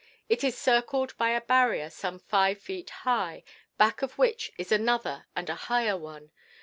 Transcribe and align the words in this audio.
It 0.29 0.43
is 0.43 0.57
circled 0.57 1.15
by 1.19 1.29
a 1.29 1.41
barrier 1.41 1.91
some 1.91 2.17
five 2.17 2.59
feet 2.59 2.89
high, 3.05 3.43
back 3.77 4.01
of 4.01 4.17
which 4.17 4.51
is 4.57 4.71
another 4.71 5.27
and 5.35 5.47
a 5.47 5.53
higher 5.69 5.95
one. 5.95 6.31